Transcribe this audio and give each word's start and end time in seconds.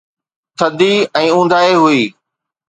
ٿڌي 0.57 0.89
۽ 1.25 1.27
اونداهي 1.35 1.73
هئي. 1.83 2.01